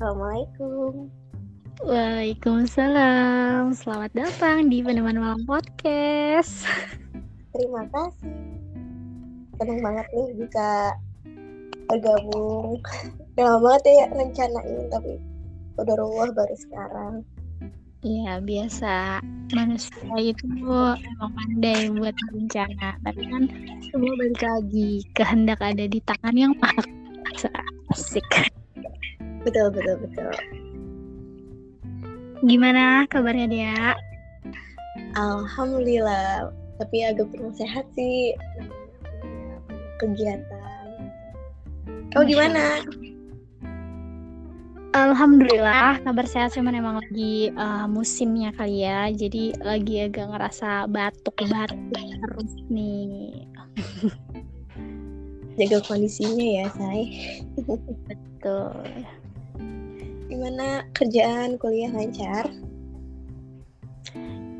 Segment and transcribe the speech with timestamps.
[0.00, 1.12] Assalamualaikum.
[1.84, 3.76] Waalaikumsalam.
[3.76, 6.64] Selamat datang di Peneman Malam Podcast.
[7.52, 8.32] Terima kasih.
[9.60, 10.96] Senang banget nih bisa
[11.84, 12.80] bergabung.
[13.36, 15.20] Udah lama banget ya rencanain tapi
[15.76, 17.20] udah ruwah baru sekarang.
[18.00, 19.20] Iya biasa
[19.52, 20.48] manusia itu
[20.96, 23.52] emang pandai buat rencana tapi kan
[23.92, 26.88] semua balik lagi kehendak ada di tangan yang maha
[27.92, 28.24] asik
[29.42, 30.32] Betul betul betul.
[32.40, 33.76] gimana kabarnya dia
[35.14, 36.54] Alhamdulillah.
[36.80, 38.32] Tapi agak kurang sehat sih.
[40.00, 40.88] Kegiatan.
[42.10, 42.80] Kau gimana?
[44.90, 51.94] Alhamdulillah kabar sehat cuman emang lagi uh, musimnya kali ya jadi lagi agak ngerasa batuk-batuk
[51.94, 53.46] terus nih
[55.54, 57.06] Jaga kondisinya ya, Say.
[58.10, 58.82] betul
[60.30, 62.46] Gimana kerjaan kuliah lancar?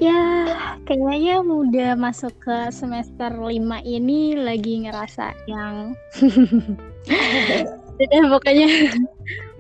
[0.03, 0.51] Ya,
[0.83, 5.95] kayaknya udah masuk ke semester 5 ini lagi ngerasa yang
[8.03, 8.67] udah pokoknya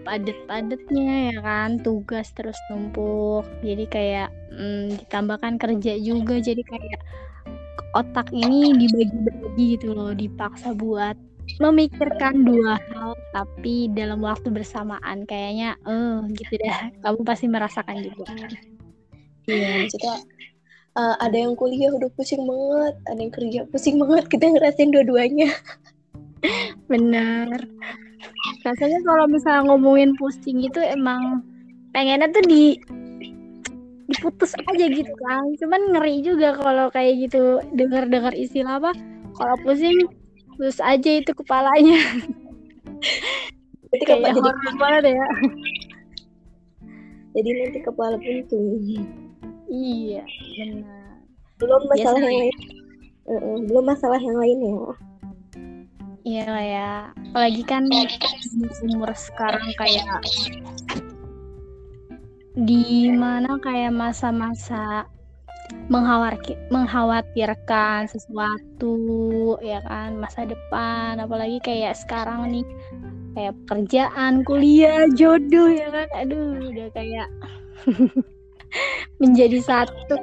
[0.02, 3.46] padet-padetnya ya kan, tugas terus numpuk.
[3.62, 7.00] Jadi kayak mm, ditambahkan kerja juga jadi kayak
[7.94, 11.14] otak ini dibagi-bagi gitu loh, dipaksa buat
[11.58, 16.92] memikirkan dua hal tapi dalam waktu bersamaan kayaknya eh gitu dah.
[17.02, 18.30] Kamu pasti merasakan juga.
[19.50, 20.16] Iya, maksudnya
[20.94, 24.24] uh, ada yang kuliah udah pusing banget, ada yang kerja pusing banget.
[24.30, 25.50] Kita ngerasain dua-duanya.
[26.90, 27.66] Bener.
[28.62, 31.42] Rasanya kalau misalnya ngomongin pusing itu emang
[31.96, 32.78] pengennya tuh di
[34.10, 35.44] diputus aja gitu kan.
[35.58, 38.92] Cuman ngeri juga kalau kayak gitu dengar-dengar istilah apa
[39.38, 39.96] kalau pusing
[40.60, 42.20] putus aja itu kepalanya.
[43.88, 45.26] Jadi kayak kapan jadi, banget ya.
[47.32, 48.76] jadi nanti kepala buntung.
[49.72, 50.20] Iya,
[50.60, 51.16] benar.
[51.56, 52.56] Belum masalah yang lain.
[53.24, 54.76] Uh-uh, belum masalah yang lain ya.
[56.28, 56.92] Iya lah ya.
[57.32, 57.88] Apalagi kan
[58.84, 60.04] umur sekarang kayak
[62.52, 65.08] di mana kayak masa-masa
[66.70, 68.94] mengkhawatirkan sesuatu
[69.58, 72.66] ya kan masa depan apalagi kayak sekarang nih
[73.34, 77.28] kayak pekerjaan kuliah jodoh ya kan aduh udah kayak
[79.22, 80.18] menjadi satu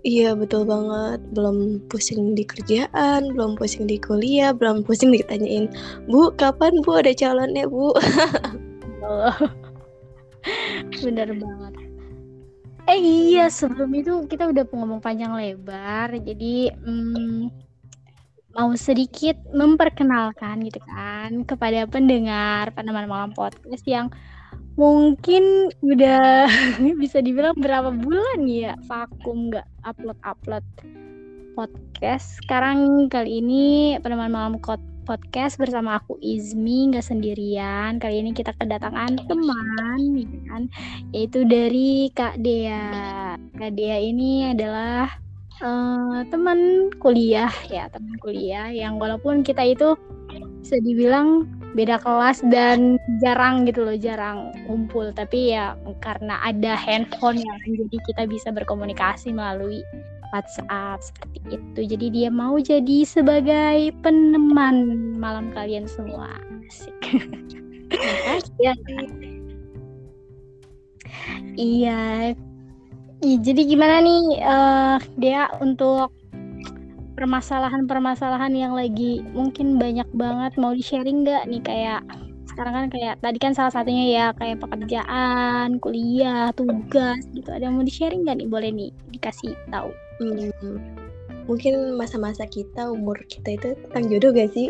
[0.00, 1.20] Iya betul banget.
[1.36, 5.68] Belum pusing di kerjaan, belum pusing di kuliah, belum pusing ditanyain,
[6.08, 7.92] Bu, kapan Bu ada calonnya Bu?
[11.04, 11.72] Bener banget.
[12.90, 17.46] Eh iya sebelum itu kita udah ngomong panjang lebar, jadi mm,
[18.50, 24.10] mau sedikit memperkenalkan gitu kan kepada pendengar Peneman Malam Podcast yang
[24.74, 26.50] mungkin udah
[27.02, 30.66] bisa dibilang berapa bulan ya vakum nggak upload upload
[31.54, 32.42] podcast.
[32.42, 34.58] Sekarang kali ini Peneman Malam
[35.04, 36.92] podcast bersama aku Izmi.
[36.92, 37.96] Nggak sendirian.
[38.00, 40.62] Kali ini kita kedatangan teman ya kan?
[41.12, 43.36] Yaitu dari Kak Dea.
[43.56, 45.08] Kak Dea ini adalah
[45.60, 49.96] eh, teman kuliah ya teman kuliah yang walaupun kita itu
[50.60, 55.10] bisa dibilang beda kelas dan jarang gitu loh jarang kumpul.
[55.14, 55.74] Tapi ya
[56.04, 59.80] karena ada handphone ya kan, jadi kita bisa berkomunikasi melalui
[60.32, 61.80] WhatsApp seperti itu.
[61.96, 66.38] Jadi dia mau jadi sebagai peneman malam kalian semua.
[66.66, 66.94] Asik.
[68.62, 68.74] ya.
[71.58, 72.32] Iya.
[73.20, 76.14] Ih, jadi gimana nih eh dia untuk
[77.20, 82.00] permasalahan-permasalahan yang lagi mungkin banyak banget mau di sharing nggak nih kayak
[82.48, 87.48] sekarang kan kayak tadi kan salah satunya ya kayak pekerjaan, kuliah, tugas gitu.
[87.52, 88.48] Ada yang mau di sharing nggak nih?
[88.48, 89.92] Boleh nih dikasih tahu.
[90.20, 90.76] Hmm,
[91.48, 94.68] mungkin masa-masa kita, umur kita itu tentang jodoh gak sih?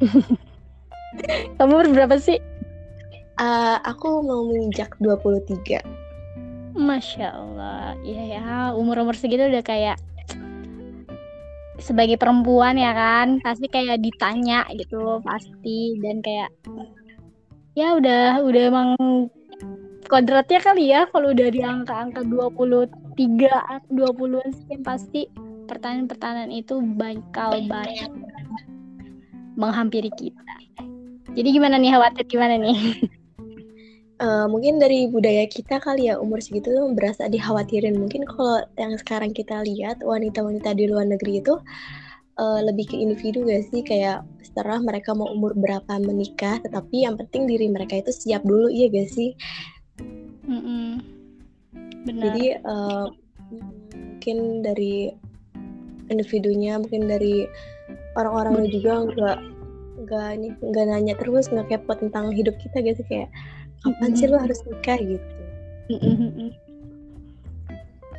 [1.60, 2.40] Kamu umur berapa sih?
[3.36, 5.84] Uh, aku mau menginjak 23.
[6.80, 10.00] Masya Allah, iya ya umur-umur segitu udah kayak
[11.80, 16.52] sebagai perempuan ya kan pasti kayak ditanya gitu pasti dan kayak
[17.72, 18.88] ya udah udah emang
[20.10, 23.14] kodratnya kali ya kalau udah di angka-angka 23
[23.94, 25.30] 20-an sekian pasti
[25.70, 28.10] pertanyaan-pertanyaan itu bakal banyak
[29.54, 30.54] menghampiri kita.
[31.30, 33.06] Jadi gimana nih khawatir gimana nih?
[34.18, 37.94] Uh, mungkin dari budaya kita kali ya umur segitu tuh berasa dikhawatirin.
[37.94, 41.54] Mungkin kalau yang sekarang kita lihat wanita-wanita di luar negeri itu
[42.34, 47.14] uh, lebih ke individu gak sih kayak setelah mereka mau umur berapa menikah tetapi yang
[47.14, 49.38] penting diri mereka itu siap dulu iya gak sih
[50.46, 50.88] mm -mm.
[52.08, 52.22] Benar.
[52.32, 53.06] jadi uh,
[54.20, 55.12] mungkin dari
[56.10, 57.46] individunya mungkin dari
[58.18, 59.38] orang-orangnya juga nggak
[60.00, 63.28] nggak nih nggak nanya terus nggak kepo tentang hidup kita gitu kayak
[63.80, 64.98] kapan sih lo harus nikah?
[65.00, 65.24] gitu.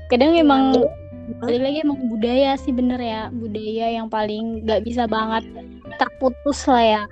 [0.10, 0.75] Kadang emang
[1.39, 3.22] balik lagi emang budaya sih bener ya.
[3.30, 5.45] Budaya yang paling nggak bisa banget
[6.01, 7.04] terputus lah ya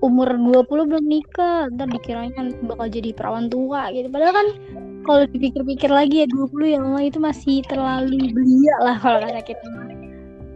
[0.00, 4.08] umur 20 belum nikah ntar dikiranya bakal jadi perawan tua gitu.
[4.08, 4.48] Padahal kan
[5.04, 9.64] kalau dipikir-pikir lagi ya 20 ya Allah itu masih terlalu belia lah kalau kata kita.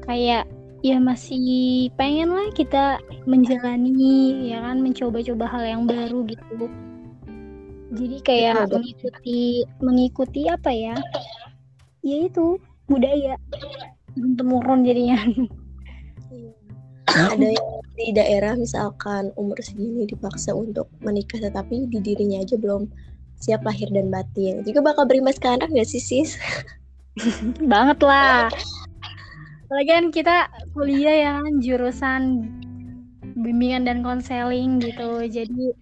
[0.08, 0.44] Kayak
[0.84, 6.68] ya masih pengen lah kita menjalani ya kan mencoba-coba hal yang baru gitu.
[7.94, 9.40] Jadi kayak ya, mengikuti
[9.80, 10.96] mengikuti apa ya?
[12.00, 12.56] Ya itu
[12.88, 13.36] budaya.
[14.14, 15.18] Temurun jadinya
[17.12, 22.90] ada yang di daerah misalkan umur segini dipaksa untuk menikah tetapi di dirinya aja belum
[23.38, 24.64] siap lahir dan batin.
[24.64, 26.40] Juga bakal berimbas ke anak gak sih sis?
[27.72, 28.48] Banget lah.
[29.68, 30.36] Apalagi kan kita
[30.72, 32.48] kuliah ya jurusan
[33.36, 35.24] bimbingan dan konseling gitu.
[35.28, 35.76] Jadi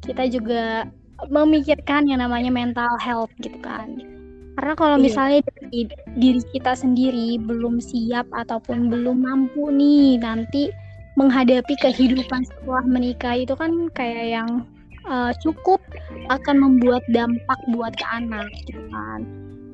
[0.00, 0.88] kita juga
[1.28, 4.19] memikirkan yang namanya mental health gitu kan
[4.60, 5.04] karena kalau iya.
[5.08, 5.88] misalnya dari
[6.20, 10.68] diri kita sendiri belum siap ataupun belum mampu nih nanti
[11.16, 14.68] menghadapi kehidupan setelah menikah itu kan kayak yang
[15.08, 15.80] uh, cukup
[16.28, 19.24] akan membuat dampak buat ke anak gitu kan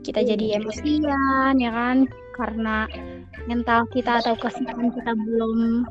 [0.06, 0.62] kita jadi iya.
[0.62, 2.06] emosian ya kan
[2.38, 2.86] karena
[3.50, 5.82] mental kita atau kesehatan kita belum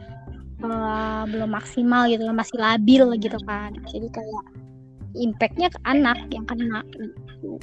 [0.63, 4.45] uh, belum maksimal gitu masih labil gitu kan jadi kayak
[5.19, 7.59] impactnya ke anak yang kena gitu.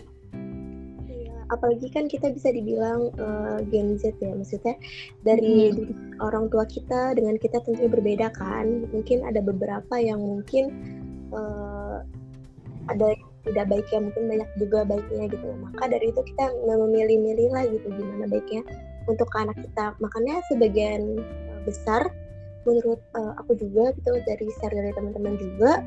[1.53, 4.75] Apalagi kan kita bisa dibilang uh, Gen Z ya maksudnya
[5.21, 6.25] dari hmm.
[6.25, 8.89] orang tua kita dengan kita tentunya berbeda kan.
[8.89, 10.73] Mungkin ada beberapa yang mungkin
[11.37, 12.01] uh,
[12.89, 13.13] ada
[13.43, 15.49] tidak baiknya mungkin banyak juga baiknya gitu.
[15.61, 18.63] Maka dari itu kita memilih-milih lah gitu gimana baiknya
[19.05, 19.93] untuk ke anak kita.
[20.01, 21.21] Makanya sebagian
[21.69, 22.11] besar
[22.63, 25.83] menurut uh, aku juga gitu dari share dari teman-teman juga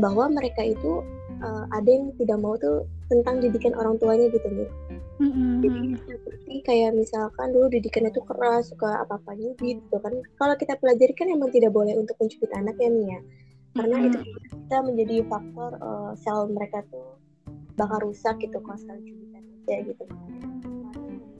[0.00, 1.04] bahwa mereka itu
[1.44, 4.70] uh, ada yang tidak mau tuh tentang didikan orang tuanya gitu nih.
[5.16, 5.50] Mm-hmm.
[5.62, 10.12] Jadi seperti kayak misalkan dulu didikannya tuh keras, suka apa-apa gitu kan.
[10.36, 13.20] Kalau kita pelajari kan emang tidak boleh untuk mencubit anak ya Mia.
[13.76, 14.08] Karena mm-hmm.
[14.12, 14.18] itu
[14.56, 17.16] bisa menjadi faktor uh, sel mereka tuh
[17.76, 20.04] bakal rusak gitu kalau sekali cubitan aja gitu.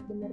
[0.07, 0.33] Bener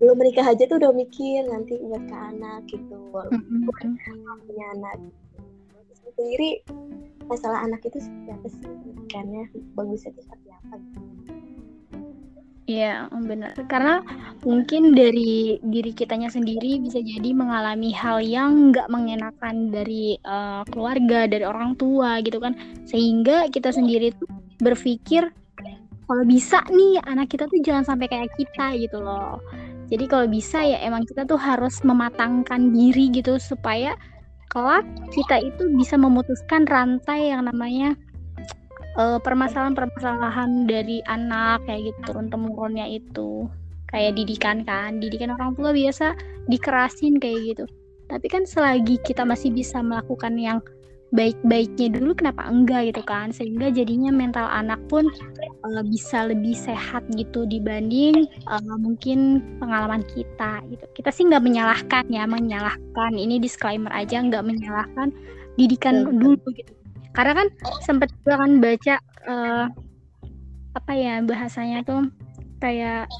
[0.00, 3.36] belum menikah aja tuh udah mikir nanti buat ke anak gitu walaupun
[3.68, 4.40] mm-hmm.
[4.48, 5.20] punya anak gitu.
[6.16, 6.50] sendiri
[7.30, 9.42] masalah anak itu seperti apa sih pendidikannya
[9.78, 11.00] bagusnya itu seperti apa gitu
[12.70, 13.58] Iya, benar.
[13.66, 13.98] Karena
[14.46, 21.26] mungkin dari diri kitanya sendiri bisa jadi mengalami hal yang nggak mengenakan dari uh, keluarga,
[21.26, 22.54] dari orang tua gitu kan.
[22.86, 24.30] Sehingga kita sendiri tuh
[24.62, 25.34] berpikir
[26.06, 29.42] kalau bisa nih anak kita tuh jangan sampai kayak kita gitu loh.
[29.90, 33.98] Jadi kalau bisa ya emang kita tuh harus mematangkan diri gitu supaya
[34.50, 34.82] kelak
[35.14, 37.94] kita itu bisa memutuskan rantai yang namanya
[38.98, 43.46] uh, permasalahan-permasalahan dari anak kayak gitu turun temurunnya itu.
[43.90, 46.14] Kayak didikan kan didikan orang tua biasa
[46.50, 47.64] dikerasin kayak gitu.
[48.10, 50.58] Tapi kan selagi kita masih bisa melakukan yang
[51.10, 53.34] baik-baiknya dulu kenapa enggak gitu kan?
[53.34, 55.10] Sehingga jadinya mental anak pun
[55.66, 60.84] uh, bisa lebih sehat gitu dibanding uh, mungkin pengalaman kita gitu.
[60.94, 63.12] Kita sih nggak menyalahkan ya menyalahkan.
[63.14, 65.10] Ini disclaimer aja nggak menyalahkan
[65.58, 66.18] didikan hmm.
[66.22, 66.72] dulu gitu.
[67.10, 67.48] Karena kan
[67.82, 68.94] sempat juga kan baca
[69.26, 69.66] uh,
[70.70, 72.06] apa ya bahasanya tuh
[72.62, 73.10] kayak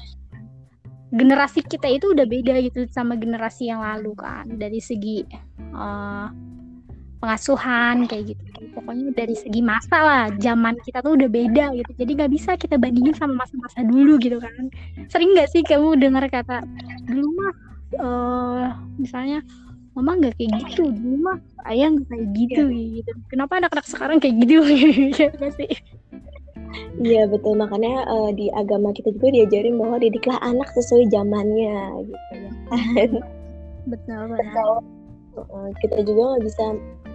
[1.11, 4.47] generasi kita itu udah beda gitu sama generasi yang lalu kan.
[4.47, 5.27] Dari segi
[5.75, 6.31] uh,
[7.21, 8.43] pengasuhan kayak gitu.
[8.73, 11.91] Pokoknya dari segi masa lah zaman kita tuh udah beda gitu.
[12.01, 14.73] Jadi nggak bisa kita bandingin sama masa-masa dulu gitu kan.
[15.13, 16.65] Sering nggak sih kamu dengar kata
[17.05, 17.53] dulu mah
[18.01, 18.65] uh,
[18.97, 19.45] misalnya
[19.93, 21.37] mama nggak kayak gitu dulu mah
[21.69, 22.83] ayah nggak kayak gitu ya.
[22.99, 23.11] gitu.
[23.29, 24.57] Kenapa anak-anak sekarang kayak gitu?
[25.21, 25.71] Ya sih?
[27.03, 27.53] Iya betul.
[27.59, 32.51] Makanya uh, di agama kita juga diajarin bahwa didiklah anak sesuai zamannya gitu ya.
[33.85, 34.71] betul betul.
[35.31, 36.65] Uh, kita juga nggak bisa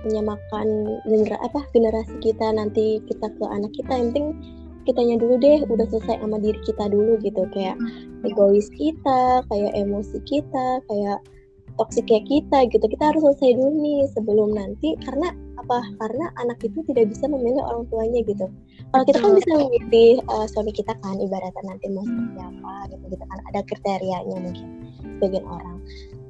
[0.07, 0.67] menyamakan
[1.05, 4.29] genera apa generasi kita nanti kita ke anak kita yang penting
[4.87, 7.43] kitanya dulu deh udah selesai sama diri kita dulu gitu.
[7.51, 7.77] Kayak
[8.23, 11.19] egois kita kayak emosi kita kayak
[11.77, 12.87] toksik kayak kita gitu.
[12.87, 15.83] Kita harus selesai dulu nih sebelum nanti karena apa?
[15.99, 18.47] Karena anak itu tidak bisa memilih orang tuanya gitu.
[18.95, 23.05] Kalau kita kan bisa memilih uh, suami kita kan ibaratnya nanti mau seperti apa gitu
[23.19, 23.39] gitu kan.
[23.53, 24.67] Ada kriterianya mungkin
[25.19, 25.79] sebagian orang.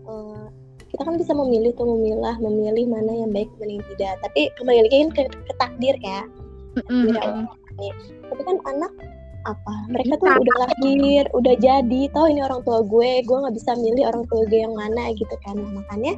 [0.06, 0.45] Uh,
[0.96, 4.16] kita kan bisa memilih tuh memilah memilih mana yang baik mana yang tidak.
[4.24, 6.24] Tapi kembali lagi kan ke, ke takdir ya.
[6.88, 7.44] Mm -hmm.
[8.32, 8.92] tapi kan anak
[9.44, 9.74] apa?
[9.92, 12.00] Mereka tuh udah lahir udah jadi.
[12.16, 15.36] Tau ini orang tua gue gue nggak bisa milih orang tua gue yang mana gitu
[15.44, 15.60] kan.
[15.60, 16.16] Nah, makanya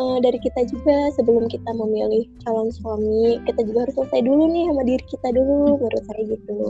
[0.00, 4.64] uh, dari kita juga sebelum kita memilih calon suami kita juga harus selesai dulu nih
[4.72, 6.60] sama diri kita dulu menurut saya gitu.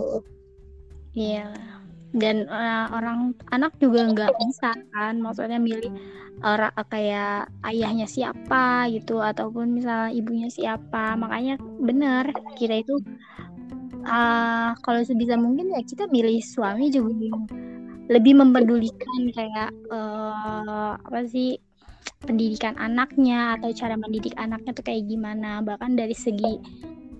[1.15, 1.76] Iya
[2.17, 5.21] dan uh, orang anak juga nggak bisa kan.
[5.21, 5.93] Maksudnya milih
[6.45, 11.15] orang kayak ayahnya siapa gitu ataupun misalnya ibunya siapa.
[11.15, 12.97] Makanya benar kita itu
[14.09, 17.37] uh, kalau sebisa mungkin ya kita milih suami juga
[18.07, 21.59] lebih mempedulikan kayak uh, apa sih
[22.23, 25.61] pendidikan anaknya atau cara mendidik anaknya tuh kayak gimana.
[25.61, 26.55] Bahkan dari segi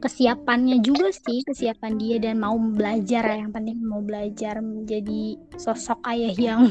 [0.07, 6.35] kesiapannya juga sih kesiapan dia dan mau belajar yang penting mau belajar menjadi sosok ayah
[6.39, 6.71] yang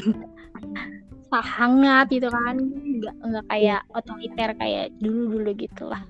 [1.36, 6.00] hangat gitu kan nggak nggak kayak otoriter kayak dulu dulu gitulah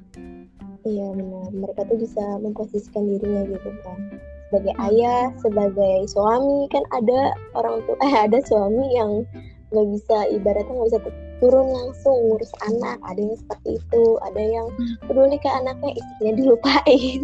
[0.87, 3.99] Iya benar, mereka tuh bisa memposisikan dirinya gitu kan.
[4.47, 4.87] Sebagai hmm.
[4.87, 9.27] ayah, sebagai suami kan ada orang tua, eh ada suami yang
[9.75, 11.01] nggak bisa ibaratnya nggak bisa
[11.43, 12.99] turun langsung ngurus anak.
[13.05, 14.67] Ada yang seperti itu, ada yang
[15.07, 17.23] peduli ke anaknya istrinya dilupain.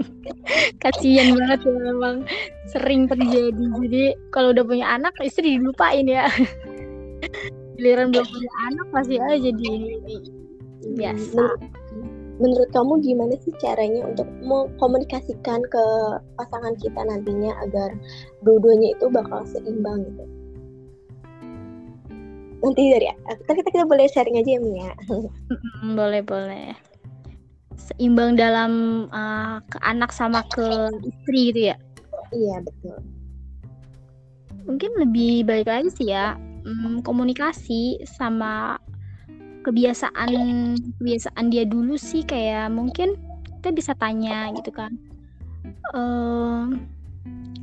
[0.82, 2.16] Kasian banget ya memang
[2.72, 3.64] sering terjadi.
[3.86, 6.26] Jadi kalau udah punya anak istri dilupain ya.
[7.80, 9.72] Giliran belum punya anak masih aja jadi
[10.96, 11.44] biasa
[12.40, 15.84] menurut kamu gimana sih caranya untuk mengkomunikasikan ke
[16.40, 17.92] pasangan kita nantinya agar
[18.40, 20.24] dua-duanya itu bakal seimbang gitu?
[22.60, 24.92] Nanti dari kita kita, kita boleh sharing aja ya Mia.
[25.98, 26.76] boleh boleh.
[27.80, 30.68] Seimbang dalam uh, ke anak sama ke
[31.04, 31.76] istri gitu ya?
[32.30, 32.98] Iya betul.
[34.68, 38.76] Mungkin lebih baik lagi sih ya um, komunikasi sama
[39.64, 40.30] kebiasaan
[40.96, 43.16] kebiasaan dia dulu sih kayak mungkin
[43.60, 44.96] kita bisa tanya gitu kan
[45.92, 46.80] um,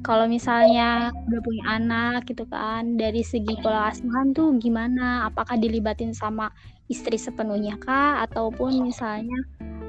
[0.05, 5.25] kalau misalnya udah punya anak gitu kan dari segi pola asuhan tuh gimana?
[5.27, 6.53] Apakah dilibatin sama
[6.87, 8.21] istri sepenuhnya kah?
[8.23, 9.37] Ataupun misalnya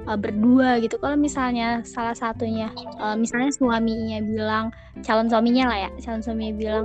[0.09, 0.97] uh, berdua gitu.
[0.97, 4.73] Kalau misalnya salah satunya uh, misalnya suaminya bilang
[5.05, 6.85] calon suaminya lah ya calon suaminya bilang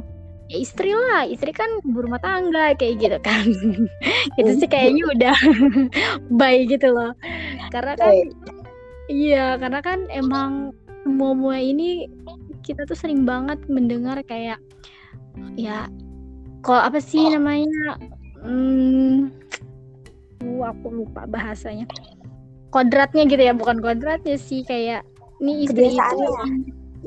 [0.51, 3.48] ya istri lah istri kan berumah tangga kayak gitu kan.
[4.39, 5.38] Itu sih kayaknya udah
[6.42, 7.15] baik gitu loh.
[7.72, 8.13] Karena kan
[9.08, 12.08] iya karena kan emang semua semua ini
[12.63, 14.58] kita tuh sering banget mendengar kayak
[15.60, 15.86] ya
[16.63, 18.00] kok apa sih namanya
[18.39, 19.29] hmm,
[20.43, 21.88] uh, aku lupa bahasanya.
[22.74, 25.05] Kodratnya gitu ya bukan kodratnya sih kayak
[25.43, 26.25] ini istri itu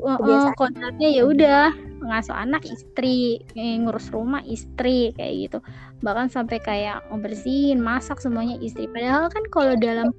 [0.05, 5.59] uh, uh, kodratnya ya udah ngasuh anak istri ngurus rumah istri kayak gitu.
[6.05, 8.85] Bahkan sampai kayak ngebersihin masak semuanya istri.
[8.87, 10.13] Padahal kan kalau dalam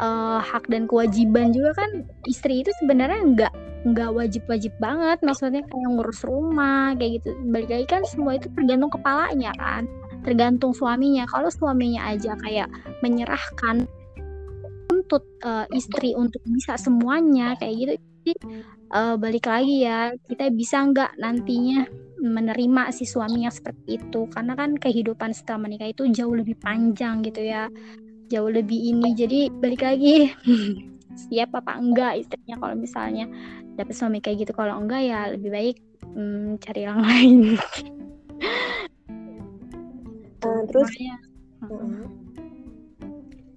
[0.00, 1.90] uh, hak dan kewajiban juga kan
[2.24, 5.18] istri itu sebenarnya nggak nggak wajib-wajib banget.
[5.26, 7.34] Maksudnya kayak ngurus rumah kayak gitu.
[7.50, 9.90] Balik lagi kan semua itu tergantung kepalanya kan.
[10.22, 11.26] Tergantung suaminya.
[11.26, 12.70] Kalau suaminya aja kayak
[13.02, 13.84] menyerahkan
[14.92, 18.38] untuk uh, istri untuk bisa semuanya kayak gitu jadi
[18.94, 21.90] uh, balik lagi ya kita bisa nggak nantinya
[22.22, 24.30] menerima si suami yang seperti itu?
[24.30, 27.66] Karena kan kehidupan setelah menikah itu jauh lebih panjang gitu ya
[28.32, 29.12] jauh lebih ini.
[29.12, 30.32] Jadi balik lagi.
[31.28, 33.28] Siap apa enggak istrinya kalau misalnya
[33.76, 34.52] dapet suami kayak gitu?
[34.56, 35.76] Kalau enggak ya lebih baik
[36.16, 37.60] hmm, cari yang lain.
[40.40, 40.90] Uh, terus?
[40.96, 41.16] Ya.
[41.68, 42.08] uh,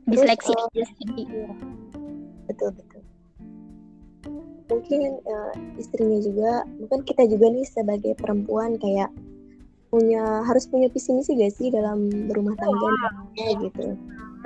[0.05, 0.67] disleksi uh,
[2.45, 3.01] betul betul.
[4.65, 9.09] Mungkin uh, istrinya juga mungkin kita juga nih sebagai perempuan kayak
[9.89, 13.63] punya harus punya visi misi gak sih dalam berumah tangga wow.
[13.63, 13.95] gitu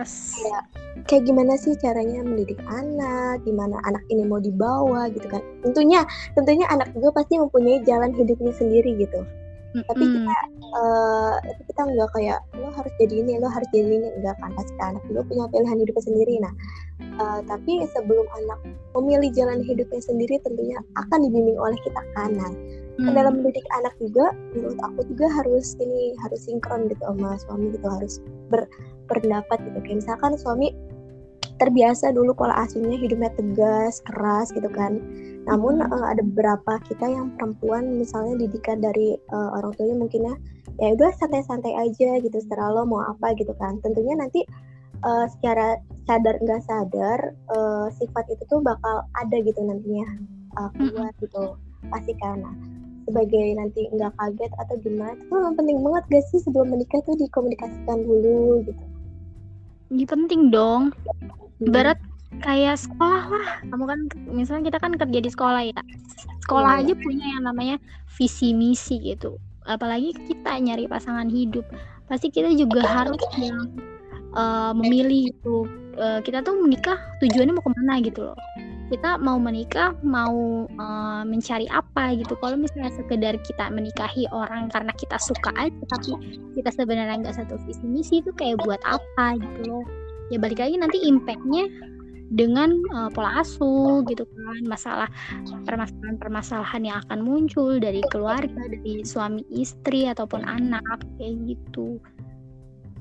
[0.06, 0.64] kayak
[1.08, 3.44] kayak gimana sih caranya mendidik anak?
[3.44, 5.44] Gimana anak ini mau dibawa gitu kan?
[5.66, 6.04] Tentunya
[6.36, 9.24] tentunya anak juga pasti mempunyai jalan hidupnya sendiri gitu.
[9.70, 9.86] Mm-hmm.
[9.86, 10.38] tapi kita
[10.74, 11.38] uh,
[11.70, 14.10] kita nggak kayak lo harus jadi ini lo harus jadi ini.
[14.18, 14.50] Enggak kan?
[14.58, 16.34] Pasti anak juga punya pilihan hidupnya sendiri.
[16.42, 16.54] Nah
[17.20, 18.60] uh, tapi sebelum anak
[18.96, 22.52] memilih jalan hidupnya sendiri tentunya akan dibimbing oleh kita kanan
[22.98, 23.14] hmm.
[23.14, 27.88] dalam mendidik anak juga menurut aku juga harus ini harus sinkron gitu sama suami gitu
[27.88, 28.14] harus
[29.10, 29.78] berpendapat gitu.
[29.84, 30.72] Kayak misalkan suami
[31.60, 34.98] terbiasa dulu pola asuhnya hidupnya tegas keras gitu kan.
[35.46, 40.36] Namun uh, ada beberapa kita yang perempuan misalnya didikan dari uh, orang tuanya mungkin ya
[40.80, 43.78] ya udah santai-santai aja gitu setelah lo mau apa gitu kan.
[43.84, 44.48] Tentunya nanti
[45.04, 45.76] uh, secara
[46.08, 47.20] sadar nggak sadar
[47.52, 50.08] uh, sifat itu tuh bakal ada gitu nantinya
[50.56, 51.60] uh, keluar gitu.
[51.92, 52.56] Pasti karena
[53.04, 57.18] sebagai nanti nggak kaget atau gimana itu memang penting banget gak sih sebelum menikah tuh
[57.18, 58.84] dikomunikasikan dulu gitu
[59.90, 60.94] ini penting dong.
[61.62, 61.70] Hmm.
[61.74, 62.00] Berat
[62.42, 63.50] kayak sekolah lah.
[63.68, 64.00] Kamu kan
[64.32, 65.82] misalnya kita kan kerja di sekolah ya.
[66.46, 66.86] Sekolah yeah.
[66.86, 67.76] aja punya yang namanya
[68.18, 69.38] visi misi gitu.
[69.66, 71.66] Apalagi kita nyari pasangan hidup.
[72.10, 73.70] Pasti kita juga harus yang
[74.34, 75.66] uh, memilih itu
[75.98, 78.38] uh, kita tuh menikah tujuannya mau ke mana gitu loh
[78.90, 82.34] kita mau menikah mau uh, mencari apa gitu.
[82.42, 86.18] Kalau misalnya sekedar kita menikahi orang karena kita suka aja tapi
[86.58, 89.86] kita sebenarnya nggak satu visi misi itu kayak buat apa gitu loh.
[90.34, 91.70] Ya balik lagi nanti impactnya
[92.30, 94.62] dengan uh, pola asuh gitu kan.
[94.66, 95.10] Masalah
[95.70, 102.02] permasalahan-permasalahan yang akan muncul dari keluarga dari suami istri ataupun anak kayak gitu.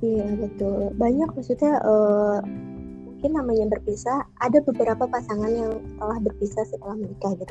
[0.04, 0.95] Iya betul.
[0.95, 2.38] Banyak maksudnya uh,
[3.19, 7.51] mungkin namanya berpisah ada beberapa pasangan yang telah berpisah setelah menikah gitu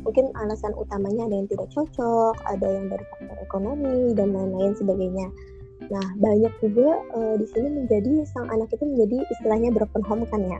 [0.00, 5.28] mungkin alasan utamanya ada yang tidak cocok ada yang dari faktor ekonomi dan lain-lain sebagainya
[5.92, 10.40] nah banyak juga uh, di sini menjadi sang anak itu menjadi istilahnya broken home kan
[10.40, 10.56] ya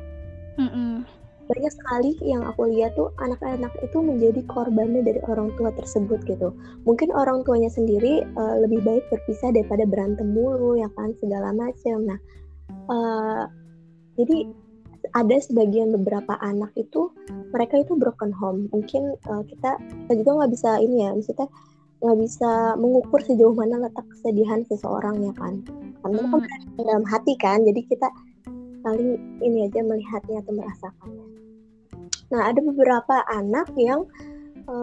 [0.61, 1.09] Mm-mm.
[1.45, 6.57] Banyak sekali yang aku lihat tuh anak-anak itu menjadi korbannya dari orang tua tersebut gitu.
[6.89, 12.09] Mungkin orang tuanya sendiri uh, lebih baik berpisah daripada berantem mulu ya kan segala macam.
[12.09, 12.19] Nah,
[12.89, 13.45] uh,
[14.14, 14.49] jadi
[15.14, 17.12] ada sebagian beberapa anak itu
[17.52, 18.66] mereka itu broken home.
[18.73, 21.49] Mungkin uh, kita kita juga nggak bisa ini ya, maksudnya
[22.02, 25.61] nggak bisa mengukur sejauh mana letak kesedihan seseorang ya kan.
[26.02, 26.40] Karena kan
[26.80, 28.09] dalam hati kan, jadi kita
[28.85, 31.26] saling ini aja melihatnya atau merasakannya.
[32.28, 34.04] Nah, ada beberapa anak yang
[34.68, 34.75] e,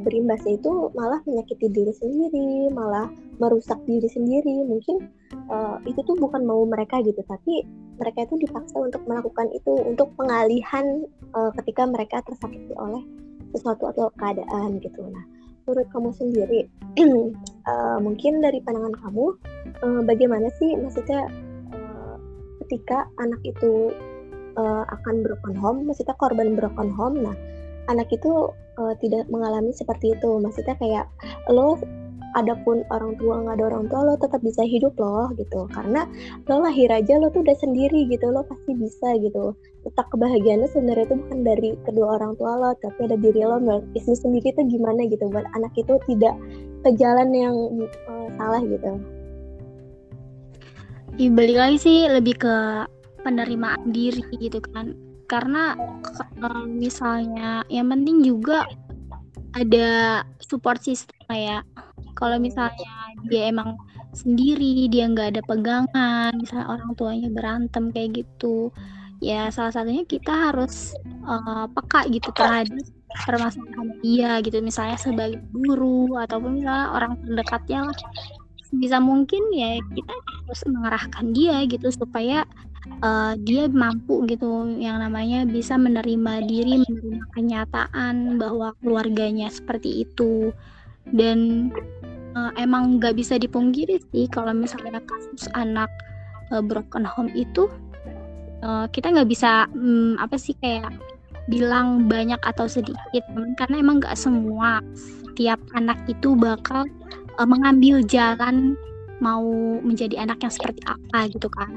[0.00, 4.62] berimbasnya itu malah menyakiti diri sendiri, malah merusak diri sendiri.
[4.68, 5.56] Mungkin e,
[5.88, 7.64] itu tuh bukan mau mereka gitu, tapi
[7.96, 13.02] mereka itu dipaksa untuk melakukan itu untuk pengalihan e, ketika mereka tersakiti oleh
[13.56, 15.02] sesuatu atau keadaan gitu.
[15.08, 15.24] Nah,
[15.66, 16.60] menurut kamu sendiri,
[17.66, 19.26] uh, mungkin dari pandangan kamu,
[19.82, 21.30] uh, bagaimana sih maksudnya
[22.66, 23.90] ketika anak itu
[24.54, 27.34] uh, akan broken home, maksudnya korban broken home, nah
[27.90, 30.30] anak itu uh, tidak mengalami seperti itu.
[30.38, 31.10] Maksudnya kayak
[31.50, 31.74] lo
[32.38, 35.66] adapun orang tua nggak ada orang tua lo tetap bisa hidup loh gitu.
[35.74, 36.06] Karena
[36.46, 38.30] lo lahir aja lo tuh udah sendiri gitu.
[38.30, 39.56] Lo pasti bisa gitu.
[39.86, 43.58] Letak kebahagiaannya sebenarnya itu bukan dari kedua orang tua lo tapi ada diri lo
[43.96, 45.26] istri sendiri itu gimana gitu.
[45.30, 46.34] Buat anak itu tidak
[46.86, 47.56] ke jalan yang
[48.08, 48.92] uh, salah gitu.
[51.18, 52.56] Ya, lagi sih lebih ke
[53.20, 54.96] penerimaan diri gitu kan.
[55.28, 55.78] Karena
[56.66, 58.66] misalnya yang penting juga
[59.54, 61.62] ada support system ya
[62.20, 62.92] kalau misalnya
[63.26, 63.74] dia emang
[64.12, 68.68] sendiri dia nggak ada pegangan misalnya orang tuanya berantem kayak gitu
[69.20, 70.96] ya salah satunya kita harus
[71.28, 72.80] uh, peka gitu terhadap
[73.26, 74.58] permasalahan dia gitu.
[74.62, 77.98] Misalnya sebagai guru ataupun misalnya orang terdekatnya lah.
[78.70, 82.46] Bisa mungkin ya kita harus mengarahkan dia gitu supaya
[83.02, 90.54] uh, dia mampu gitu yang namanya bisa menerima diri menerima kenyataan bahwa keluarganya seperti itu.
[91.10, 91.68] Dan
[92.36, 95.90] uh, emang nggak bisa dipungkiri sih kalau misalnya kasus anak
[96.50, 97.66] uh, broken home itu
[98.62, 100.90] uh, kita nggak bisa um, apa sih kayak
[101.50, 103.24] bilang banyak atau sedikit
[103.58, 106.86] karena emang nggak semua setiap anak itu bakal
[107.40, 108.76] uh, mengambil jalan
[109.20, 109.44] mau
[109.84, 111.76] menjadi anak yang seperti apa gitu kan.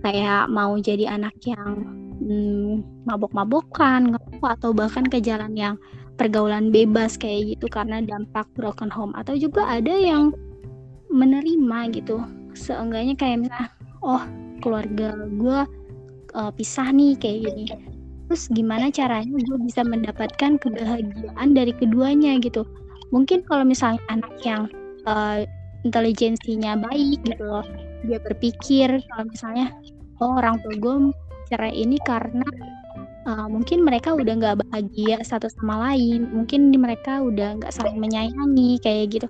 [0.00, 1.84] Kayak mau jadi anak yang
[2.22, 5.74] hmm, mabok-mabokan atau bahkan ke jalan yang
[6.18, 9.14] pergaulan bebas kayak gitu karena dampak broken home.
[9.14, 10.34] Atau juga ada yang
[11.08, 12.20] menerima gitu.
[12.52, 13.70] Seenggaknya kayak misalnya
[14.02, 14.22] oh
[14.58, 15.60] keluarga gue
[16.34, 17.66] uh, pisah nih kayak gini.
[18.28, 22.66] Terus gimana caranya gue bisa mendapatkan kebahagiaan dari keduanya gitu?
[23.14, 24.68] Mungkin kalau misalnya anak yang
[25.08, 25.48] uh,
[25.86, 27.64] intelijensinya baik gitu loh
[28.06, 29.74] dia berpikir kalau misalnya
[30.22, 30.96] oh orang tua gue
[31.50, 32.46] cerai ini karena
[33.28, 36.24] uh, mungkin mereka udah nggak bahagia satu sama lain.
[36.32, 39.28] Mungkin mereka udah nggak saling menyayangi kayak gitu.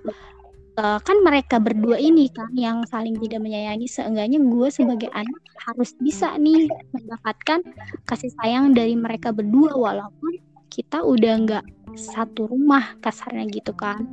[0.79, 3.85] Uh, kan mereka berdua ini kan yang saling tidak menyayangi.
[3.91, 7.59] Seenggaknya gue sebagai anak harus bisa nih mendapatkan
[8.07, 10.39] kasih sayang dari mereka berdua walaupun
[10.71, 11.65] kita udah nggak
[11.99, 14.07] satu rumah kasarnya gitu kan.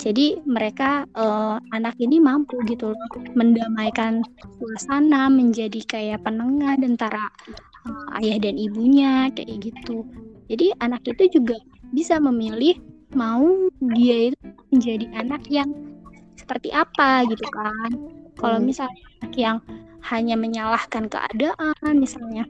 [0.00, 4.24] Jadi mereka uh, anak ini mampu gitu loh mendamaikan
[4.56, 7.28] suasana menjadi kayak penengah antara
[7.86, 10.02] uh, ayah dan ibunya kayak gitu.
[10.46, 11.58] Jadi anak itu juga
[11.94, 12.78] bisa memilih
[13.14, 14.38] mau dia itu
[14.74, 15.70] menjadi anak yang
[16.36, 17.90] seperti apa gitu kan.
[18.36, 18.66] Kalau hmm.
[18.66, 19.58] misalnya anak yang
[20.06, 22.46] hanya menyalahkan keadaan misalnya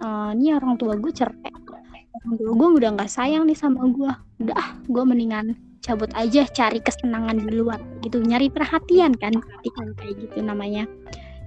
[0.00, 1.52] uh, ini orang tua gue cerai.
[2.14, 4.12] Orang tua gue udah nggak sayang nih sama gue
[4.46, 7.80] udah ah gue mendingan cabut aja cari kesenangan di luar.
[8.00, 10.88] Gitu nyari perhatian kan berarti kan kayak gitu namanya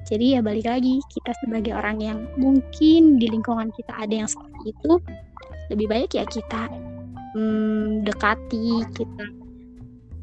[0.07, 4.71] jadi ya balik lagi kita sebagai orang yang mungkin di lingkungan kita ada yang seperti
[4.71, 4.91] itu
[5.67, 6.71] lebih baik ya kita
[7.35, 9.25] hmm, dekati kita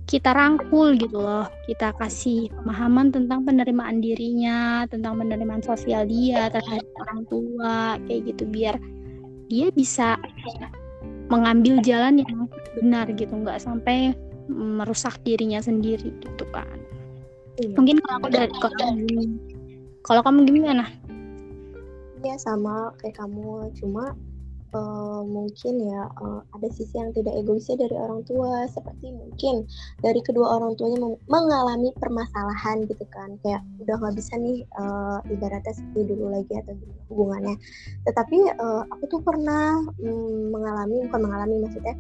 [0.05, 1.49] kita rangkul gitu loh.
[1.65, 8.45] Kita kasih pemahaman tentang penerimaan dirinya tentang penerimaan sosial dia terhadap orang tua kayak gitu.
[8.45, 8.77] Biar
[9.49, 10.21] dia bisa
[11.33, 14.13] mengambil jalan yang benar gitu nggak sampai
[14.53, 16.69] merusak dirinya sendiri gitu kan.
[17.55, 17.71] Iya.
[17.79, 19.07] mungkin kalau aku dari kamu
[20.05, 20.85] kalau kamu gimana?
[22.21, 23.73] Ya sama kayak kamu.
[23.81, 24.13] Cuma
[24.77, 28.69] uh, mungkin ya uh, ada sisi yang tidak egoisnya dari orang tua.
[28.69, 29.65] Seperti mungkin
[30.05, 33.41] dari kedua orang tuanya mengalami permasalahan gitu kan.
[33.41, 36.77] Kayak udah nggak bisa nih uh, ibaratnya seperti dulu lagi atau
[37.09, 37.57] hubungannya.
[38.05, 41.97] Tetapi uh, aku tuh pernah um, mengalami bukan mengalami maksudnya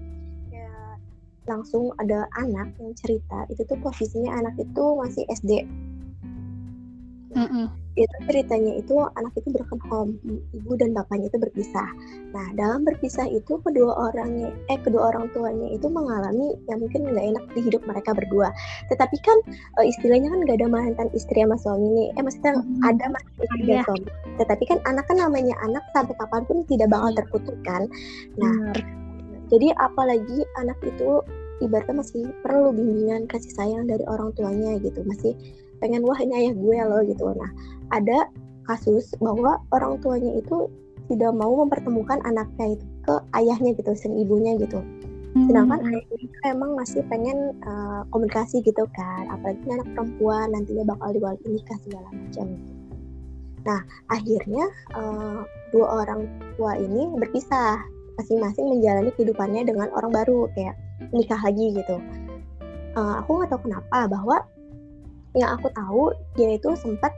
[0.52, 1.00] kayak
[1.48, 3.48] langsung ada anak yang cerita.
[3.48, 5.64] Itu tuh posisinya anak itu masih SD
[7.34, 10.18] mm -mm itu ceritanya itu anak itu broken home
[10.50, 11.88] ibu dan bapaknya itu berpisah
[12.34, 17.26] nah dalam berpisah itu kedua orangnya eh kedua orang tuanya itu mengalami yang mungkin nggak
[17.34, 18.50] enak di hidup mereka berdua
[18.90, 19.38] tetapi kan
[19.78, 22.82] uh, istilahnya kan nggak ada mantan istri sama suami nih eh maksudnya hmm.
[22.82, 23.84] ada mantan istri dan yeah.
[23.86, 24.08] suami
[24.42, 27.18] tetapi kan anak kan namanya anak sampai kapan pun tidak bakal iya.
[27.22, 27.82] terkutuk kan
[28.34, 28.82] nah hmm.
[29.54, 31.22] jadi apalagi anak itu
[31.62, 35.38] ibaratnya masih perlu bimbingan kasih sayang dari orang tuanya gitu masih
[35.84, 37.50] pengen wah ini ayah gue loh gitu nah
[37.92, 38.32] ada
[38.64, 40.72] kasus bahwa orang tuanya itu
[41.12, 44.80] tidak mau mempertemukan anaknya itu ke ayahnya gitu sering ibunya gitu
[45.36, 45.52] hmm.
[45.52, 45.88] sedangkan hmm.
[45.92, 51.44] ayahnya itu emang masih pengen uh, komunikasi gitu kan apalagi anak perempuan nantinya bakal diwali
[51.44, 52.72] nikah segala macam gitu.
[53.68, 54.64] nah akhirnya
[54.96, 55.44] uh,
[55.76, 56.24] dua orang
[56.56, 57.84] tua ini berpisah
[58.16, 60.80] masing-masing menjalani kehidupannya dengan orang baru kayak
[61.12, 62.00] nikah lagi gitu
[62.96, 64.36] uh, aku nggak tahu kenapa bahwa
[65.34, 67.10] yang aku tahu dia itu sempat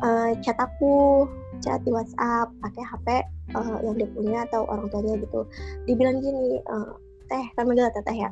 [0.00, 1.28] uh, chat aku
[1.60, 3.06] chat di WhatsApp pakai HP
[3.54, 5.44] uh, eh, yang dia punya atau orang tuanya gitu
[5.84, 6.96] dibilang gini uh,
[7.28, 8.30] teh kan manggil teh ya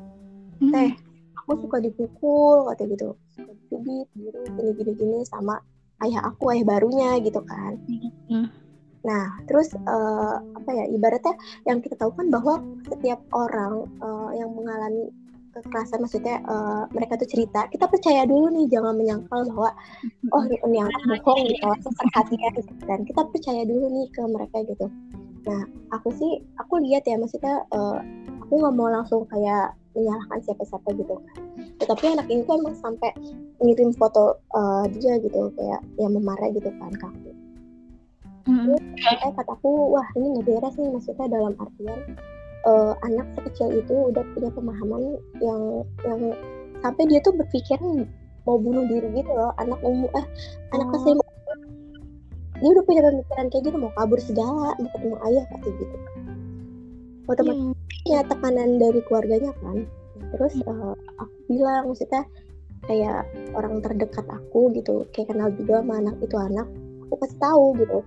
[0.62, 0.72] hmm.
[0.72, 0.90] teh
[1.36, 5.60] aku suka dipukul kata gitu suka dicubit biru gini gini gini sama
[6.02, 7.76] ayah aku ayah barunya gitu kan
[8.30, 8.48] hmm.
[9.04, 11.34] nah terus uh, apa ya ibaratnya
[11.68, 15.12] yang kita tahu kan bahwa setiap orang uh, yang mengalami
[15.62, 19.70] kekerasan maksudnya uh, mereka tuh cerita kita percaya dulu nih jangan menyangkal bahwa
[20.34, 24.86] oh ini yang bohong gitu perhatian gitu dan kita percaya dulu nih ke mereka gitu.
[25.46, 25.62] Nah
[25.94, 28.02] aku sih aku lihat ya maksudnya uh,
[28.44, 31.14] aku nggak mau langsung kayak menyalahkan siapa-siapa gitu.
[31.16, 31.44] Kan
[31.80, 33.10] tetapi anak ini tuh emang sampai
[33.60, 37.30] ngirim foto uh, dia gitu kayak yang memarah gitu kan ke aku.
[38.46, 39.34] Mm -hmm.
[39.34, 41.98] kataku wah ini nggak beres nih maksudnya dalam artian
[42.66, 45.02] uh, anak sekecil itu udah punya pemahaman
[45.38, 45.62] yang
[46.02, 46.20] yang
[46.82, 47.78] sampai dia tuh berpikir
[48.46, 50.26] mau bunuh diri gitu loh anak umum eh
[50.74, 50.98] anak oh.
[51.02, 51.26] SMA
[52.56, 55.96] dia udah punya pemikiran kayak gitu mau kabur segala mau ketemu ayah kayak gitu.
[57.28, 58.08] Otomatis hmm.
[58.08, 59.84] ya tekanan dari keluarganya kan.
[60.32, 62.24] Terus uh, aku bilang maksudnya
[62.86, 66.66] kayak orang terdekat aku gitu kayak kenal juga sama anak itu anak
[67.06, 67.98] aku kasih tahu gitu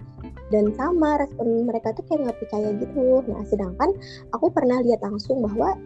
[0.50, 3.22] dan sama respon mereka tuh kayak nggak percaya gitu.
[3.30, 3.90] Nah sedangkan
[4.34, 5.78] aku pernah lihat langsung bahwa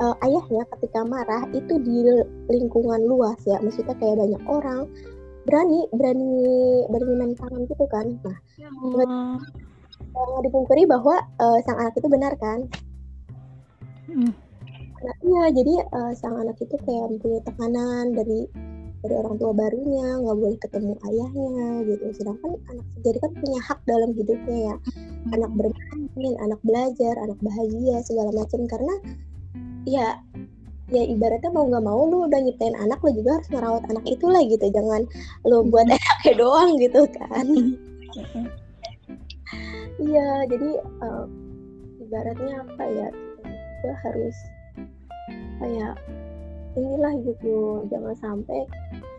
[0.00, 2.04] uh, ayahnya ketika marah itu di
[2.48, 3.60] lingkungan luas ya.
[3.60, 4.88] Maksudnya kayak banyak orang.
[5.46, 6.34] Berani berani
[6.90, 8.06] berani main tangan gitu kan.
[8.24, 8.68] Nah ya
[10.16, 12.64] nggak dipungkiri bahwa uh, sang anak itu benar kan?
[14.06, 14.30] Hmm.
[14.96, 18.48] nah iya jadi uh, sang anak itu kayak mempunyai tekanan dari
[19.06, 22.04] dari orang tua barunya nggak boleh ketemu ayahnya gitu.
[22.10, 24.74] Sedangkan anak jadi kan punya hak dalam hidupnya ya.
[25.30, 28.60] Anak bermain anak belajar anak bahagia segala macam.
[28.66, 28.94] Karena
[29.86, 30.18] ya
[30.90, 34.26] ya ibaratnya mau nggak mau lu udah nyiptain anak lu juga harus merawat anak itu
[34.26, 34.66] lah gitu.
[34.74, 35.02] Jangan
[35.46, 37.46] lu buat enaknya doang gitu kan.
[40.02, 41.24] Iya jadi uh,
[42.02, 43.08] ibaratnya apa ya?
[43.78, 44.36] Kita harus
[45.62, 45.94] kayak
[46.76, 48.68] inilah gitu jangan sampai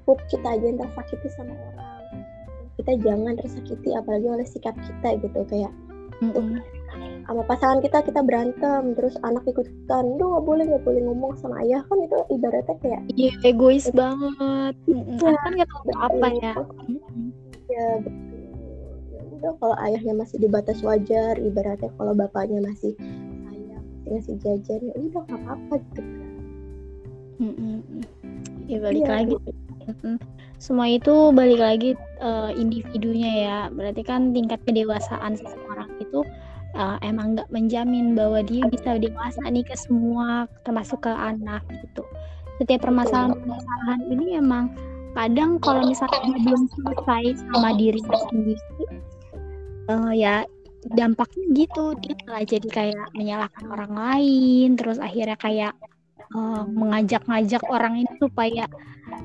[0.05, 2.03] cukup kita aja yang tersakiti sama orang.
[2.77, 5.73] Kita jangan tersakiti apalagi oleh sikap kita gitu kayak
[6.21, 6.61] mm -hmm.
[7.27, 11.59] sama pasangan kita kita berantem terus anak ikutan duh nggak boleh nggak boleh ngomong sama
[11.65, 11.83] ayah.
[11.89, 13.97] Kan itu ibaratnya kayak iya egois itu.
[13.97, 16.53] banget ya, kan nggak tahu apa ya.
[17.67, 18.25] Ya betul.
[19.11, 24.35] Ya udah kalau ayahnya masih di batas wajar ibaratnya kalau bapaknya masih sayang masih ngasih
[24.41, 26.01] jajan ya udah nggak apa-apa gitu
[27.37, 27.77] Mm -mm.
[28.67, 29.13] Ya balik iya.
[29.13, 29.35] lagi.
[29.87, 30.17] Mm
[30.57, 33.59] Semua itu balik lagi uh, individunya ya.
[33.69, 36.25] Berarti kan tingkat kedewasaan seseorang itu
[36.73, 42.01] uh, emang nggak menjamin bahwa dia bisa dewasa nih ke semua, termasuk ke anak gitu.
[42.57, 44.73] Setiap permasalahan-permasalahan ini emang
[45.13, 48.61] kadang kalau misalnya dia belum selesai sama dirinya sendiri
[49.89, 50.45] uh, ya
[50.93, 55.73] dampaknya gitu dia malah jadi kayak menyalahkan orang lain terus akhirnya kayak
[56.35, 58.65] uh, mengajak-ngajak orang ini supaya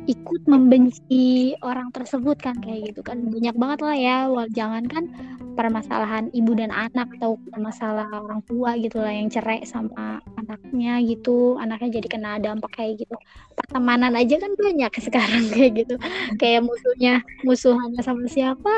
[0.06, 3.18] ikut membenci orang tersebut kan kayak gitu kan.
[3.26, 4.16] Banyak banget lah ya
[4.50, 5.04] jangan kan
[5.52, 11.60] permasalahan ibu dan anak atau masalah orang tua gitu lah yang cerai sama anaknya gitu
[11.60, 13.14] anaknya jadi kena dampak kayak gitu.
[13.58, 15.94] Pertemanan aja kan banyak sekarang kayak gitu.
[16.38, 17.14] Kayak musuhnya
[17.46, 18.76] musuhannya sama siapa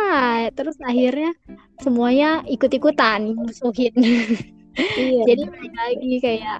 [0.57, 1.33] terus akhirnya
[1.81, 3.95] semuanya ikut-ikutan musuhin.
[4.75, 5.23] Iya.
[5.23, 6.59] jadi lagi kayak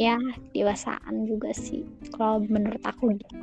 [0.00, 0.16] ya
[0.56, 1.84] dewasaan juga sih
[2.16, 3.36] kalau menurut aku gitu.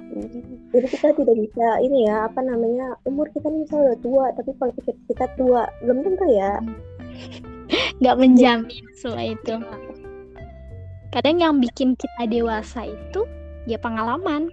[0.74, 4.50] Jadi kita tidak bisa ini ya apa namanya umur kita nih misalnya udah tua tapi
[4.58, 6.58] kalau kita, kita tua belum tentu ya.
[8.02, 9.54] Nggak menjamin semua itu.
[11.14, 13.22] Kadang yang bikin kita dewasa itu
[13.70, 14.50] ya pengalaman.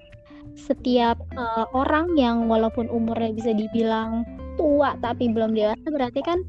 [0.55, 4.23] Setiap uh, orang yang walaupun umurnya bisa dibilang
[4.55, 6.45] tua tapi belum dewasa berarti kan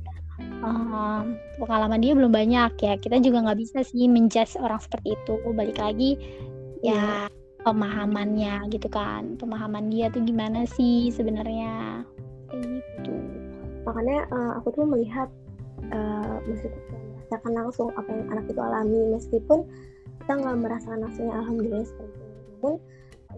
[0.64, 1.24] uh,
[1.60, 2.94] pengalaman dia belum banyak ya.
[3.00, 5.34] Kita juga nggak bisa sih menjudge orang seperti itu.
[5.52, 6.20] Balik lagi
[6.86, 7.28] ya
[7.66, 9.36] pemahamannya gitu kan.
[9.42, 12.06] Pemahaman dia tuh gimana sih sebenarnya?
[12.52, 13.16] Kayak gitu.
[13.84, 15.30] Makanya uh, aku tuh melihat
[15.92, 16.80] uh, meskipun
[17.26, 19.60] merasakan langsung apa yang anak itu alami meskipun
[20.22, 22.38] kita nggak merasakan langsungnya alhamdulillah seperti itu.
[22.62, 22.74] Namun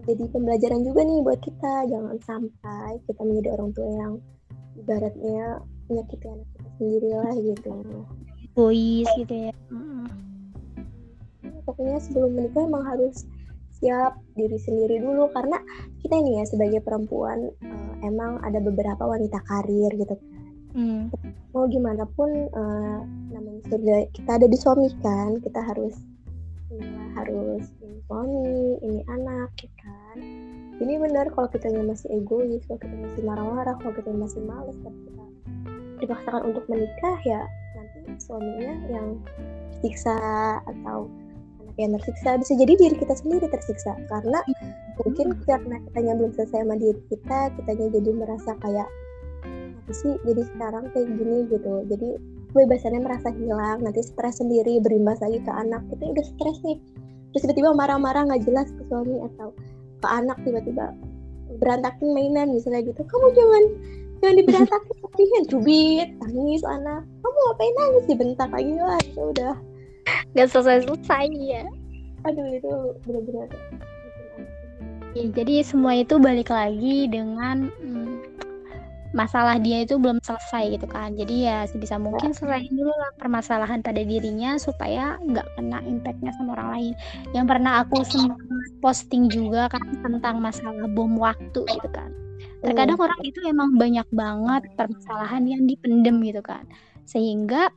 [0.06, 1.72] jadi pembelajaran juga nih buat kita.
[1.88, 4.14] Jangan sampai kita menjadi orang tua yang
[4.78, 5.44] ibaratnya
[5.88, 7.74] menyakiti anak sendiri lah gitu.
[8.54, 9.54] Boys gitu ya.
[11.68, 13.28] Pokoknya sebelum menikah emang harus
[13.78, 15.62] siap diri sendiri dulu karena
[16.02, 20.16] kita ini ya sebagai perempuan uh, emang ada beberapa wanita karir gitu.
[20.68, 21.10] Hmm.
[21.56, 23.00] mau gimana pun uh,
[23.32, 25.96] namanya surga kita ada di suami kan kita harus
[26.70, 26.84] ya,
[27.18, 30.18] harus ini suami ini anak ya kan.
[30.78, 34.94] Ini benar kalau kita masih egois kalau kita masih marah-marah kalau kita masih males kalau
[35.02, 35.27] kita
[36.02, 37.42] dipaksakan untuk menikah ya
[37.78, 39.20] nanti suaminya yang
[39.78, 40.18] tersiksa
[40.66, 41.06] atau
[41.62, 42.38] anak yang tersiksa.
[42.38, 44.42] Bisa jadi diri kita sendiri tersiksa karena
[44.98, 45.46] mungkin hmm.
[45.46, 48.88] karena kitanya belum selesai sama diri kita kitanya jadi merasa kayak
[49.78, 51.36] apa sih jadi sekarang kayak gini?
[51.48, 51.74] gitu.
[51.88, 52.08] Jadi
[52.52, 56.78] kebebasannya merasa hilang nanti stres sendiri berimbas lagi ke anak kita udah stres nih.
[57.32, 59.52] Terus tiba-tiba marah-marah nggak jelas ke suami atau
[59.98, 60.96] ke anak tiba-tiba
[61.60, 63.00] berantakin mainan misalnya gitu.
[63.04, 63.64] Kamu jangan
[64.18, 69.54] jangan diberantakin tapi cubit tangis anak kamu ngapain nangis dibentak lagi lah itu udah.
[70.34, 71.64] Nggak selesai selesai ya
[72.26, 72.72] aduh itu
[73.06, 73.48] benar-benar.
[75.16, 78.20] Ya, jadi semua itu balik lagi dengan hmm,
[79.16, 81.16] masalah dia itu belum selesai gitu kan.
[81.16, 86.58] Jadi ya sebisa mungkin selesai dulu lah permasalahan pada dirinya supaya nggak kena impactnya sama
[86.58, 86.94] orang lain.
[87.32, 88.38] Yang pernah aku sempat
[88.84, 92.12] posting juga kan tentang masalah bom waktu gitu kan
[92.62, 96.66] terkadang orang itu emang banyak banget permasalahan yang dipendem gitu kan.
[97.06, 97.70] Sehingga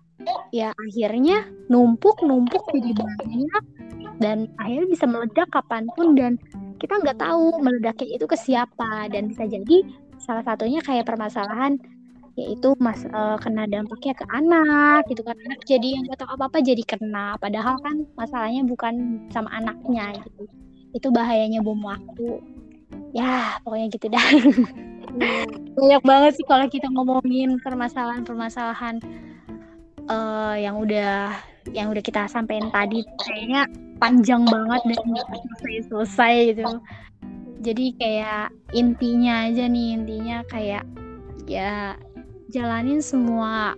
[0.54, 3.64] ya akhirnya numpuk numpuk jadi banyak
[4.22, 6.38] dan akhirnya bisa meledak kapan pun dan
[6.82, 9.10] kita nggak tahu meledaknya itu ke siapa.
[9.10, 9.86] Dan bisa jadi
[10.18, 11.78] salah satunya kayak permasalahan
[12.40, 15.38] yaitu mas uh, kena dampaknya ke anak gitu kan.
[15.46, 17.38] Anak jadi yang nggak tahu apa apa jadi kena.
[17.38, 20.50] Padahal kan masalahnya bukan sama anaknya gitu.
[20.92, 22.42] Itu bahayanya bom waktu
[23.12, 24.28] ya pokoknya gitu dah.
[25.78, 29.04] Banyak banget sih kalau kita ngomongin permasalahan-permasalahan
[30.08, 31.36] uh, yang udah
[31.76, 33.04] yang udah kita sampein tadi.
[33.28, 33.68] Kayaknya
[34.00, 36.66] panjang banget dan selesai selesai gitu.
[37.62, 40.84] Jadi kayak intinya aja nih intinya kayak
[41.46, 41.94] ya
[42.50, 43.78] jalanin semua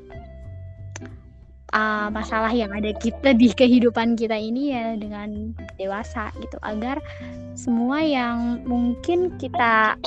[1.73, 6.55] uh, masalah yang ada kita di kehidupan kita ini ya dengan dewasa gitu.
[6.61, 7.01] Agar
[7.57, 9.97] semua yang mungkin kita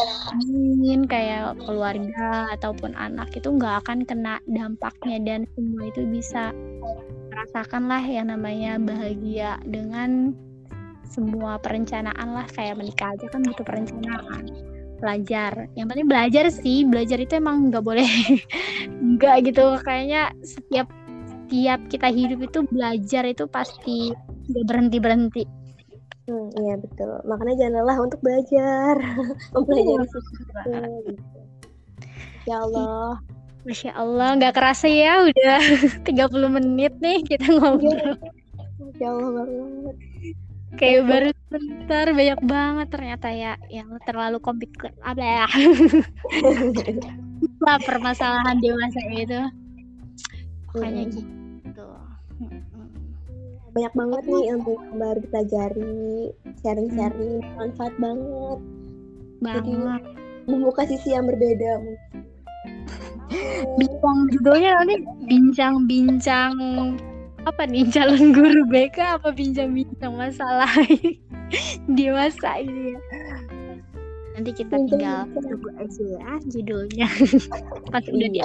[0.47, 5.19] ingin kayak keluarga ataupun anak itu nggak akan kena dampaknya.
[5.21, 6.55] Dan semua itu bisa
[7.35, 10.33] merasakan lah yang namanya bahagia dengan
[11.11, 12.47] semua perencanaan lah.
[12.55, 14.47] Kayak menikah aja kan butuh perencanaan
[14.97, 15.69] belajar.
[15.77, 18.09] Yang penting belajar sih belajar itu emang nggak boleh
[19.19, 19.77] nggak gitu.
[19.85, 20.89] Kayaknya setiap
[21.47, 24.11] setiap kita hidup itu belajar itu pasti
[24.51, 25.45] gak berhenti berhenti
[26.27, 27.23] hmm, iya betul.
[27.23, 28.99] Makanya jangan lelah untuk belajar.
[29.55, 30.11] Mempelajari iya.
[30.11, 30.71] sesuatu.
[31.07, 31.39] gitu.
[32.51, 33.23] ya Allah.
[33.63, 35.59] Masya Allah nggak kerasa ya udah
[36.07, 38.19] 30 menit nih kita ngobrol.
[38.83, 39.97] Masya Allah banget.
[40.77, 45.47] Kayak baru sebentar banyak banget ternyata ya yang terlalu kompleks apa ya?
[47.65, 49.41] Lah permasalahan dewasa itu
[50.77, 51.15] makanya hmm.
[51.65, 51.87] gitu.
[53.73, 55.97] Banyak banget nih ilmu yang baru dipelajari
[56.61, 57.55] sharing-sharing hmm.
[57.57, 58.59] manfaat banget.
[59.41, 59.65] Banget.
[59.69, 59.73] jadi
[60.47, 61.83] membuka sisi yang berbeda
[63.81, 66.55] bincang judulnya nanti bincang-bincang
[67.47, 67.87] apa nih?
[67.95, 70.71] Calon guru BK apa bincang-bincang masalah?
[71.97, 73.01] Di masa ini ya.
[74.37, 77.09] Nanti kita tinggal tunggu aja ya judulnya.
[77.95, 78.41] Pas udah di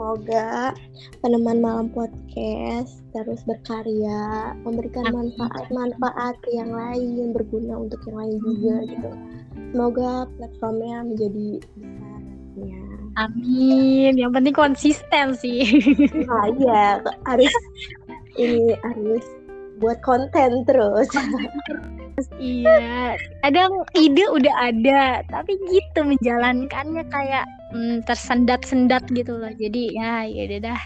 [0.00, 0.72] Semoga
[1.20, 8.76] peneman malam podcast terus berkarya, memberikan manfaat-manfaat ke yang lain, berguna untuk yang lain juga
[8.88, 9.10] gitu.
[9.76, 12.20] Semoga platformnya menjadi besar
[12.64, 12.84] ya.
[13.20, 14.16] Amin.
[14.16, 15.68] Yang penting konsisten sih.
[16.24, 17.52] Nah, iya, harus
[18.40, 19.24] ini harus
[19.84, 21.12] buat konten terus.
[22.40, 29.50] iya, kadang ide udah ada, tapi gitu menjalankannya kayak hmm, tersendat-sendat gitu loh.
[29.54, 30.80] Jadi ya ya dah.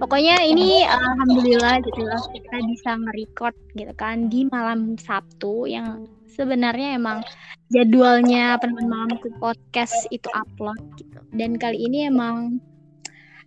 [0.00, 7.00] Pokoknya ini alhamdulillah gitu loh kita bisa merecord gitu kan di malam Sabtu yang sebenarnya
[7.00, 7.24] emang
[7.72, 11.18] jadwalnya peneman malamku podcast itu upload gitu.
[11.32, 12.60] Dan kali ini emang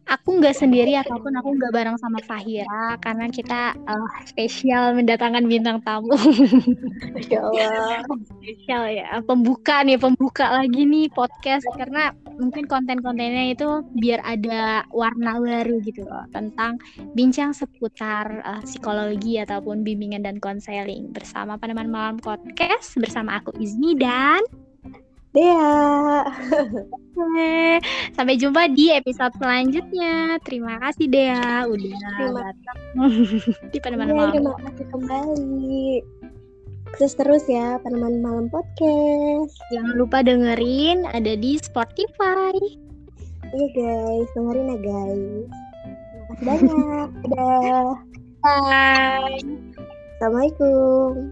[0.10, 5.80] aku nggak sendiri ataupun aku nggak bareng sama Fahira karena kita uh, spesial mendatangkan bintang
[5.86, 6.17] tamu.
[7.30, 8.02] Ya Allah.
[8.26, 15.38] spesial ya, pembuka nih, pembuka lagi nih podcast karena mungkin konten-kontennya itu biar ada warna
[15.38, 16.80] baru gitu loh tentang
[17.13, 24.00] bincang seputar uh, psikologi ataupun bimbingan dan konseling bersama peneman malam podcast bersama aku Izmi
[24.00, 24.41] dan
[25.30, 26.26] Dea.
[28.18, 30.42] Sampai jumpa di episode selanjutnya.
[30.42, 31.98] Terima kasih Dea udah
[33.74, 34.34] di peneman ya, malam.
[34.34, 35.89] Terima kasih kembali.
[36.98, 39.54] Terus terus ya peneman malam podcast.
[39.70, 42.58] Jangan lupa dengerin ada di Spotify.
[43.54, 45.46] Iya guys, dengerin ya guys.
[46.10, 47.10] Terima kasih banyak.
[47.34, 47.89] Dadah.
[48.42, 49.42] Bye.
[50.18, 51.30] Assalamualaikum.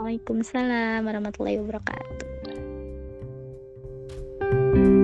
[0.00, 2.39] Waalaikumsalam warahmatullahi wabarakatuh.
[4.72, 4.99] Thank you.